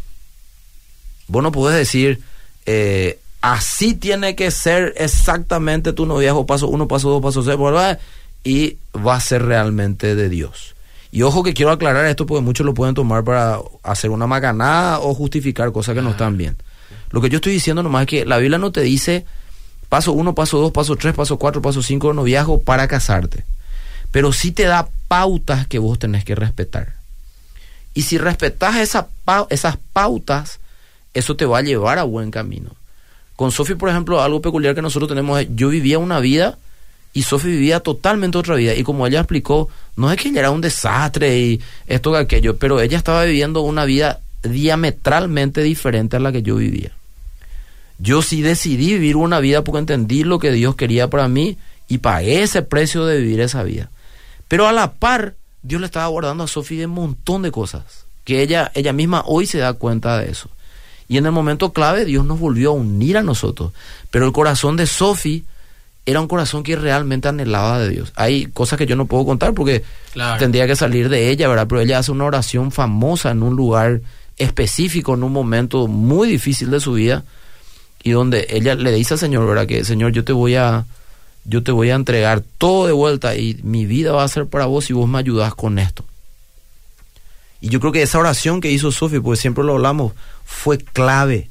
[1.27, 2.21] Vos no podés decir,
[2.65, 7.57] eh, así tiene que ser exactamente tu noviazgo, paso uno, paso dos, paso seis,
[8.43, 10.75] y va a ser realmente de Dios.
[11.11, 14.99] Y ojo que quiero aclarar esto porque muchos lo pueden tomar para hacer una macanada
[14.99, 16.55] o justificar cosas que no están bien.
[17.11, 19.25] Lo que yo estoy diciendo nomás es que la Biblia no te dice
[19.89, 23.43] paso uno, paso dos, paso tres, paso cuatro, paso cinco noviazgo para casarte.
[24.11, 26.93] Pero sí te da pautas que vos tenés que respetar.
[27.95, 29.07] Y si respetas esa,
[29.49, 30.59] esas pautas,
[31.13, 32.71] eso te va a llevar a buen camino.
[33.35, 36.57] Con Sofi, por ejemplo, algo peculiar que nosotros tenemos es, yo vivía una vida
[37.13, 38.75] y Sofi vivía totalmente otra vida.
[38.75, 42.57] Y como ella explicó, no es que ella era un desastre y esto que aquello,
[42.57, 46.91] pero ella estaba viviendo una vida diametralmente diferente a la que yo vivía.
[47.97, 51.97] Yo sí decidí vivir una vida porque entendí lo que Dios quería para mí y
[51.97, 53.89] pagué ese precio de vivir esa vida.
[54.47, 58.05] Pero a la par, Dios le estaba guardando a Sofi de un montón de cosas,
[58.23, 60.49] que ella, ella misma hoy se da cuenta de eso.
[61.09, 63.73] Y en el momento clave, Dios nos volvió a unir a nosotros.
[64.11, 65.43] Pero el corazón de Sofi
[66.09, 68.11] era un corazón que realmente anhelaba de Dios.
[68.15, 69.83] Hay cosas que yo no puedo contar porque
[70.39, 71.67] tendría que salir de ella, ¿verdad?
[71.67, 74.01] Pero ella hace una oración famosa en un lugar
[74.37, 77.25] específico, en un momento muy difícil de su vida,
[78.01, 79.67] y donde ella le dice al Señor, ¿verdad?
[79.67, 80.85] Que Señor, yo te voy a,
[81.45, 84.65] yo te voy a entregar todo de vuelta y mi vida va a ser para
[84.65, 86.05] vos si vos me ayudas con esto.
[87.61, 90.13] Y yo creo que esa oración que hizo Sofía, porque siempre lo hablamos,
[90.45, 91.49] fue clave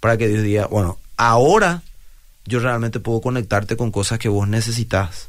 [0.00, 1.82] para que Dios diga, bueno, ahora
[2.44, 5.28] yo realmente puedo conectarte con cosas que vos necesitas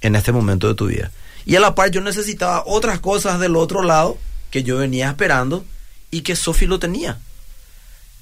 [0.00, 1.10] en este momento de tu vida.
[1.44, 4.18] Y a la par yo necesitaba otras cosas del otro lado
[4.50, 5.64] que yo venía esperando
[6.10, 7.18] y que Sophie lo tenía.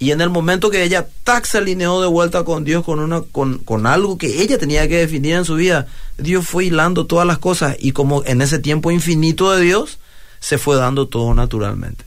[0.00, 3.22] Y en el momento que ella tac se alineó de vuelta con Dios con una
[3.22, 5.86] con, con algo que ella tenía que definir en su vida,
[6.18, 9.98] Dios fue hilando todas las cosas y como en ese tiempo infinito de Dios
[10.38, 12.04] se fue dando todo naturalmente.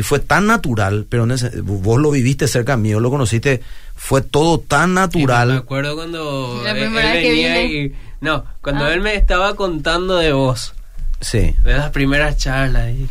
[0.00, 1.26] Y fue tan natural, pero
[1.62, 3.60] vos lo viviste cerca mío, lo conociste
[3.94, 5.48] fue todo tan natural.
[5.48, 7.92] me acuerdo cuando la primera vez que vine.
[8.22, 8.94] no, cuando ah.
[8.94, 10.72] él me estaba contando de vos.
[11.20, 11.54] Sí.
[11.62, 12.94] De las primeras charlas.
[12.94, 13.08] Y,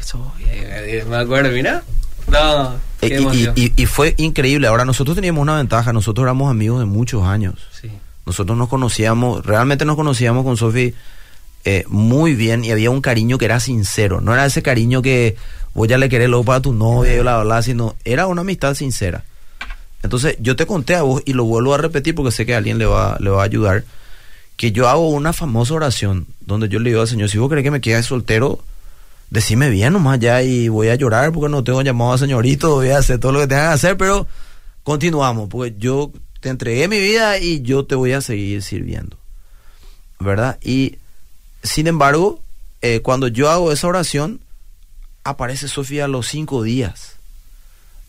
[1.08, 1.84] me acuerdo, mira.
[2.28, 2.74] No.
[3.04, 4.66] y, y, fue increíble.
[4.66, 5.94] Ahora, nosotros teníamos una ventaja.
[5.94, 7.68] Nosotros éramos amigos de muchos años.
[7.70, 7.92] Sí.
[8.26, 10.96] Nosotros nos conocíamos, realmente nos conocíamos con Sofi
[11.66, 14.22] eh, muy bien y había un cariño que era sincero.
[14.22, 15.36] No era ese cariño que
[15.74, 18.74] vos ya le querés luego para tu novia y bla, bla, sino era una amistad
[18.74, 19.24] sincera.
[20.02, 22.78] Entonces, yo te conté a vos y lo vuelvo a repetir porque sé que alguien
[22.78, 23.84] le va, le va a ayudar,
[24.56, 27.64] que yo hago una famosa oración donde yo le digo al Señor, si vos crees
[27.64, 28.60] que me quedas soltero,
[29.30, 32.90] decime bien nomás ya y voy a llorar porque no tengo llamado a señorito, voy
[32.90, 34.28] a hacer todo lo que tenga que hacer, pero
[34.84, 39.18] continuamos, porque yo te entregué mi vida y yo te voy a seguir sirviendo.
[40.20, 40.58] ¿Verdad?
[40.62, 40.98] Y
[41.64, 42.42] sin embargo,
[42.82, 44.42] eh, cuando yo hago esa oración,
[45.30, 47.20] aparece Sofía a los cinco días.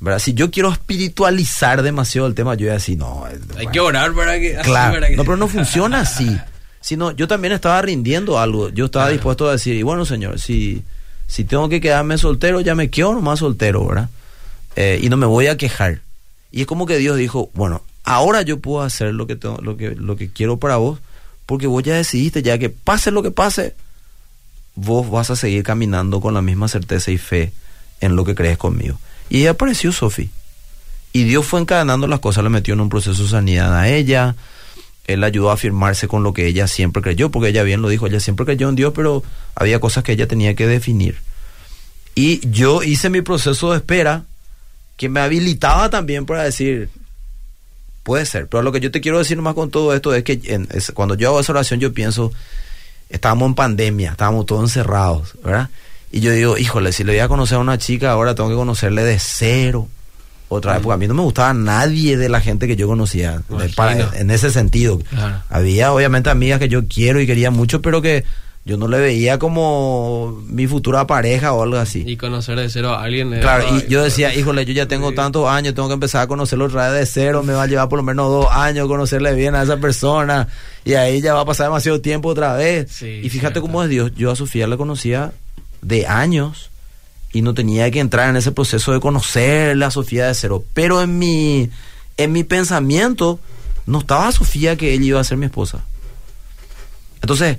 [0.01, 0.19] ¿verdad?
[0.19, 3.25] Si yo quiero espiritualizar demasiado el tema, yo voy a decir, no.
[3.57, 4.57] Hay que orar para que.
[4.63, 6.39] Claro, no, pero no funciona así.
[6.81, 8.71] Sino, yo también estaba rindiendo algo.
[8.71, 10.83] Yo estaba dispuesto a decir, y bueno, señor, si,
[11.27, 14.09] si tengo que quedarme soltero, ya me quedo nomás soltero, ¿verdad?
[14.77, 16.01] Eh, y no me voy a quejar.
[16.51, 19.77] Y es como que Dios dijo, bueno, ahora yo puedo hacer lo que, tengo, lo
[19.77, 21.01] que, lo que quiero para vos,
[21.45, 23.75] porque vos ya decidiste, ya que pase lo que pase,
[24.75, 27.53] vos vas a seguir caminando con la misma certeza y fe
[28.01, 28.99] en lo que crees conmigo.
[29.29, 30.31] Y ahí apareció Sofi.
[31.13, 34.37] Y Dios fue encadenando las cosas, le metió en un proceso de sanidad a ella.
[35.07, 38.07] Él ayudó a afirmarse con lo que ella siempre creyó, porque ella bien lo dijo,
[38.07, 41.19] ella siempre creyó en Dios, pero había cosas que ella tenía que definir.
[42.15, 44.25] Y yo hice mi proceso de espera,
[44.97, 46.91] que me habilitaba también para decir,
[48.03, 50.41] puede ser, pero lo que yo te quiero decir más con todo esto es que
[50.95, 52.33] cuando yo hago esa oración yo pienso,
[53.11, 55.69] estábamos en pandemia, estábamos todos encerrados, ¿verdad?
[56.13, 58.57] Y yo digo, híjole, si le voy a conocer a una chica, ahora tengo que
[58.57, 59.87] conocerle de cero.
[60.53, 60.95] otra época.
[60.95, 64.33] A mí no me gustaba nadie de la gente que yo conocía, de- para- en
[64.33, 64.99] ese sentido.
[64.99, 65.43] Claro.
[65.49, 68.25] Había obviamente amigas que yo quiero y quería mucho, pero que
[68.65, 72.05] yo no le veía como mi futura pareja o algo así.
[72.07, 73.31] Y conocer de cero a alguien.
[73.41, 76.67] Claro, y yo decía, híjole, yo ya tengo tantos años, tengo que empezar a conocerlo
[76.67, 79.55] otra vez de cero, me va a llevar por lo menos dos años conocerle bien
[79.55, 80.49] a esa persona,
[80.85, 82.93] y ahí ya va a pasar demasiado tiempo otra vez.
[82.93, 83.63] Sí, y fíjate cierto.
[83.63, 85.33] cómo es Dios, yo a Sofía la conocía
[85.81, 86.71] de años
[87.33, 91.01] y no tenía que entrar en ese proceso de conocerle a Sofía de cero, pero
[91.01, 91.71] en mi,
[92.19, 93.41] en mi pensamiento
[93.87, 95.83] no estaba Sofía que ella iba a ser mi esposa.
[97.23, 97.57] Entonces,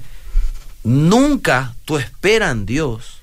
[0.83, 3.21] nunca tu espera en Dios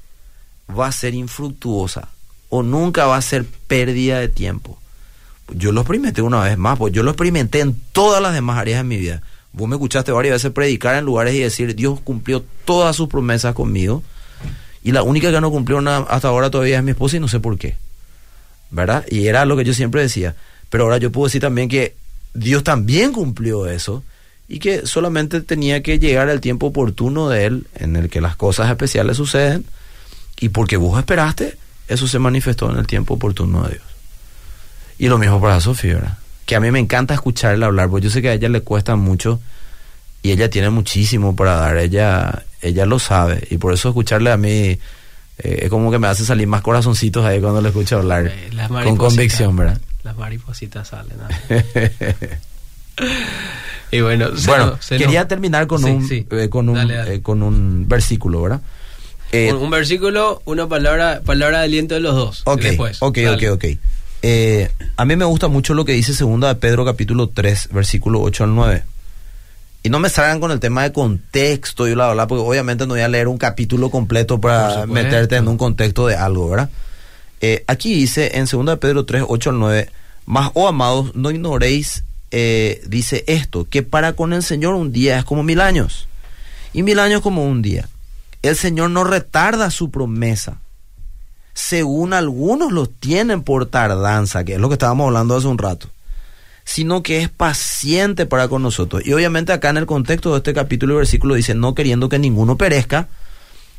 [0.68, 2.08] va a ser infructuosa
[2.48, 4.78] o nunca va a ser pérdida de tiempo.
[5.52, 8.80] Yo lo experimenté una vez más, pues yo lo experimenté en todas las demás áreas
[8.80, 9.22] de mi vida.
[9.52, 13.54] Vos me escuchaste varias veces predicar en lugares y decir, Dios cumplió todas sus promesas
[13.54, 14.02] conmigo
[14.82, 17.40] y la única que no cumplió hasta ahora todavía es mi esposa y no sé
[17.40, 17.76] por qué.
[18.70, 19.04] ¿Verdad?
[19.10, 20.36] Y era lo que yo siempre decía.
[20.68, 21.96] Pero ahora yo puedo decir también que
[22.34, 24.02] Dios también cumplió eso
[24.48, 28.34] y que solamente tenía que llegar el tiempo oportuno de Él en el que las
[28.34, 29.66] cosas especiales suceden
[30.40, 33.84] y porque vos esperaste, eso se manifestó en el tiempo oportuno de Dios.
[34.98, 36.18] Y lo mismo para Sofía, ¿verdad?
[36.46, 38.96] Que a mí me encanta escucharla hablar, porque yo sé que a ella le cuesta
[38.96, 39.38] mucho
[40.22, 44.38] y ella tiene muchísimo para dar, ella, ella lo sabe y por eso escucharle a
[44.38, 44.80] mí eh,
[45.38, 48.50] es como que me hace salir más corazoncitos ahí cuando le escucho hablar eh,
[48.82, 49.78] con convicción, ¿verdad?
[50.02, 51.18] Las maripositas salen.
[51.18, 51.28] ¿no?
[53.90, 56.26] y bueno, se bueno, nos- se quería nos- terminar con Sí, un sí.
[56.30, 57.14] eh, con un Dale, dale.
[57.14, 58.60] eh, con un versículo, ¿verdad?
[59.32, 62.42] Eh, un, un versículo, una palabra, palabra de aliento de los dos.
[62.44, 63.50] Ok, Después, ok, dale.
[63.50, 63.78] ok, ok.
[64.22, 68.20] Eh, a mí me gusta mucho lo que dice segunda de Pedro capítulo 3, versículo
[68.20, 68.82] 8 al 9.
[69.84, 72.84] Y no me salgan con el tema de contexto y bla, bla, bla, porque obviamente
[72.86, 76.68] no voy a leer un capítulo completo para meterte en un contexto de algo, ¿verdad?
[77.40, 79.88] Eh, aquí dice en segunda de Pedro 3, 8 al 9,
[80.26, 85.18] más, oh amados, no ignoréis, eh, dice esto, que para con el Señor un día
[85.18, 86.08] es como mil años,
[86.72, 87.88] y mil años como un día.
[88.42, 90.58] El Señor no retarda su promesa,
[91.54, 95.88] según algunos los tienen por tardanza, que es lo que estábamos hablando hace un rato,
[96.64, 99.04] sino que es paciente para con nosotros.
[99.04, 102.18] Y obviamente acá en el contexto de este capítulo y versículo dice, no queriendo que
[102.18, 103.08] ninguno perezca,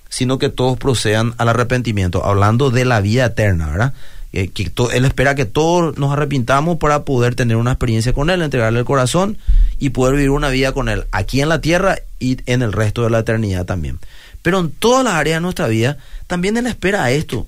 [0.10, 3.94] sino que todos procedan al arrepentimiento, hablando de la vida eterna, ¿verdad?
[4.32, 4.52] Eh,
[4.94, 8.86] él espera que todos nos arrepintamos para poder tener una experiencia con Él, entregarle el
[8.86, 9.38] corazón
[9.80, 13.04] y poder vivir una vida con Él, aquí en la tierra y en el resto
[13.04, 14.00] de la eternidad también.
[14.42, 17.48] Pero en todas las áreas de nuestra vida, también Él espera a esto,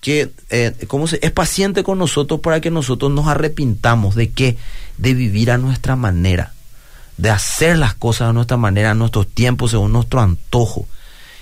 [0.00, 4.56] que eh, ¿cómo es paciente con nosotros para que nosotros nos arrepintamos de qué?
[4.98, 6.54] De vivir a nuestra manera,
[7.18, 10.88] de hacer las cosas a nuestra manera, a nuestros tiempos, según nuestro antojo.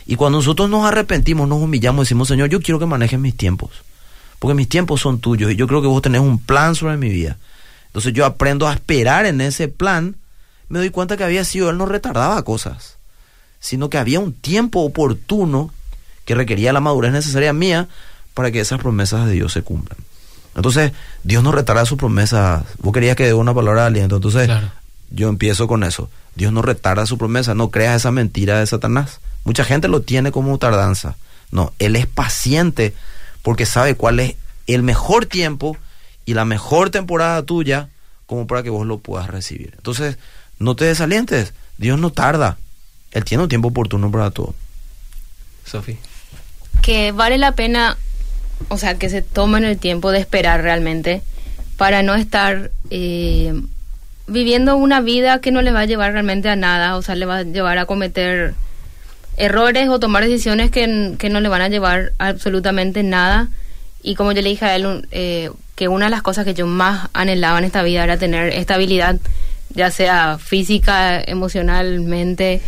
[0.07, 3.71] Y cuando nosotros nos arrepentimos, nos humillamos, decimos, Señor, yo quiero que manejes mis tiempos,
[4.41, 7.09] porque mis tiempos son tuyos y yo creo que vos tenés un plan sobre mi
[7.09, 7.37] vida.
[7.87, 10.17] Entonces yo aprendo a esperar en ese plan,
[10.69, 12.97] me doy cuenta que había sido, Él no retardaba cosas,
[13.61, 15.71] sino que había un tiempo oportuno
[16.25, 17.87] que requería la madurez necesaria mía
[18.35, 19.99] para que esas promesas de Dios se cumplan.
[20.57, 22.65] Entonces, Dios no retarda sus promesas.
[22.79, 24.71] Vos querías que dé una palabra de aliento, entonces Claro.
[25.11, 26.11] yo empiezo con eso.
[26.35, 29.21] Dios no retarda su promesa, no creas esa mentira de Satanás.
[29.45, 31.17] Mucha gente lo tiene como tardanza.
[31.51, 32.95] No, Él es paciente
[33.43, 35.77] porque sabe cuál es el mejor tiempo
[36.25, 37.89] y la mejor temporada tuya
[38.27, 39.73] como para que vos lo puedas recibir.
[39.77, 40.19] Entonces,
[40.59, 41.53] no te desalientes.
[41.79, 42.59] Dios no tarda.
[43.11, 44.55] Él tiene un tiempo oportuno para todo.
[45.65, 45.99] Sofi.
[46.83, 47.97] que vale la pena,
[48.69, 51.23] o sea, que se tomen el tiempo de esperar realmente
[51.77, 53.55] para no estar eh,
[54.27, 57.27] viviendo una vida que no le va a llevar realmente a nada, o sea, le
[57.27, 58.55] va a llevar a cometer
[59.41, 63.49] errores o tomar decisiones que, que no le van a llevar absolutamente nada.
[64.03, 66.67] Y como yo le dije a él, eh, que una de las cosas que yo
[66.67, 69.19] más anhelaba en esta vida era tener estabilidad,
[69.71, 72.61] ya sea física, emocionalmente,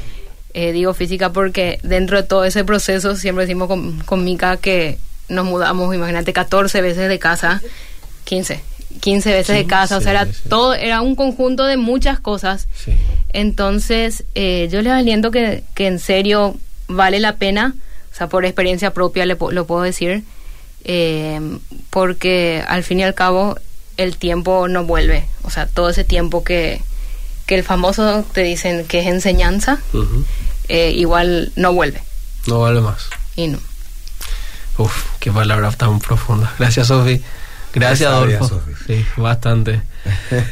[0.54, 4.98] eh, digo física porque dentro de todo ese proceso siempre decimos con, con Mika que
[5.28, 7.60] nos mudamos, imagínate, 14 veces de casa,
[8.24, 8.62] 15,
[9.00, 10.50] 15 veces de casa, o sea, era 15 veces.
[10.50, 12.68] todo, era un conjunto de muchas cosas.
[12.74, 12.92] Sí.
[13.32, 16.56] Entonces, eh, yo les aliento que, que en serio
[16.88, 17.74] vale la pena,
[18.12, 20.24] o sea, por experiencia propia le, lo puedo decir,
[20.84, 21.40] eh,
[21.90, 23.56] porque al fin y al cabo
[23.96, 26.82] el tiempo no vuelve, o sea, todo ese tiempo que,
[27.46, 29.80] que el famoso te dicen que es enseñanza,
[30.68, 32.02] eh, igual no vuelve.
[32.46, 33.08] No vale más.
[33.36, 33.58] Y no.
[34.78, 36.52] Uf, qué palabra tan profunda.
[36.58, 37.20] Gracias, Sofi.
[37.74, 38.60] Gracias, Adolfo.
[38.86, 39.82] Sí, bastante.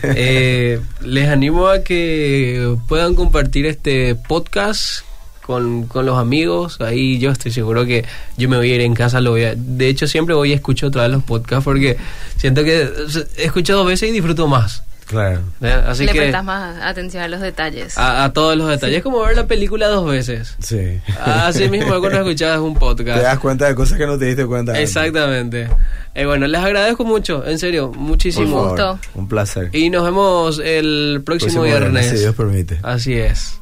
[0.03, 5.01] Eh, les animo a que puedan compartir este podcast
[5.43, 8.05] con, con los amigos, ahí yo estoy seguro que
[8.37, 10.53] yo me voy a ir en casa, lo voy a, de hecho siempre voy y
[10.53, 11.97] escucho otra vez los podcasts porque
[12.37, 12.89] siento que
[13.37, 14.85] he escuchado dos veces y disfruto más.
[15.11, 15.41] Claro.
[15.89, 17.99] Así Le que prestas más atención a los detalles.
[17.99, 20.57] a, a todos los detalles, es como ver la película dos veces.
[20.61, 21.01] Sí.
[21.21, 23.41] Así mismo cuando escuchabas un Te das podcast.
[23.41, 24.81] cuenta de cosas que no te diste cuenta.
[24.81, 25.69] Exactamente.
[26.15, 28.47] Eh, bueno, les agradezco mucho, en serio, Por muchísimo.
[28.51, 28.99] favor, gusto.
[29.15, 29.71] Un placer.
[29.73, 32.07] Y nos vemos el próximo, Próximo viernes.
[32.11, 32.79] si Dios permite.
[32.83, 33.60] Así es.